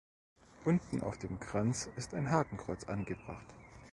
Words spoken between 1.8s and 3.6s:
ist ein Hakenkreuz angebracht.